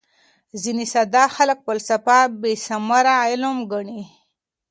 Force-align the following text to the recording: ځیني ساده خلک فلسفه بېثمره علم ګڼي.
ځیني 0.61 0.85
ساده 0.93 1.23
خلک 1.35 1.57
فلسفه 1.65 2.17
بېثمره 2.41 3.15
علم 3.29 3.55
ګڼي. 3.71 4.01